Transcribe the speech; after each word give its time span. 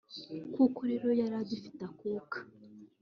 Kuko 0.55 0.79
rero 0.91 1.07
yari 1.19 1.35
agifite 1.41 1.81
akuka 1.89 2.37